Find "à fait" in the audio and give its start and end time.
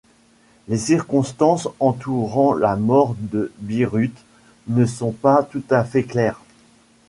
5.69-6.05